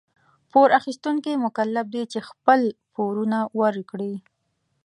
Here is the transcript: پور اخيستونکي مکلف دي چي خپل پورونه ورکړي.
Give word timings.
پور 0.51 0.69
اخيستونکي 0.79 1.33
مکلف 1.45 1.85
دي 1.93 2.03
چي 2.11 2.19
خپل 2.29 2.59
پورونه 2.93 3.39
ورکړي. 3.59 4.13